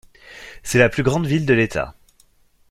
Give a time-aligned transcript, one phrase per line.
[0.63, 1.93] C'est la plus grande ville de l'État.